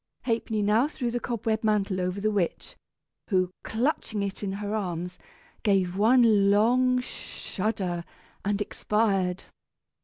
[0.23, 2.75] Ha'penny now threw the cobweb mantle over the witch,
[3.29, 5.19] who, clutching it in her arms,
[5.61, 8.03] gave one long shudder
[8.43, 9.43] and expired.